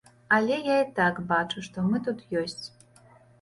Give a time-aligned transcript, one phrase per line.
[0.35, 2.65] Але я і так бачу, што мы тут ёсць.